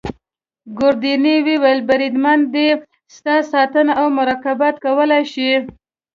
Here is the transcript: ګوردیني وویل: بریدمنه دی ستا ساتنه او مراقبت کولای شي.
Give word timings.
ګوردیني 0.77 1.35
وویل: 1.47 1.79
بریدمنه 1.87 2.45
دی 2.53 2.67
ستا 3.15 3.35
ساتنه 3.51 3.93
او 4.01 4.05
مراقبت 4.17 4.75
کولای 4.83 5.23
شي. 5.33 5.51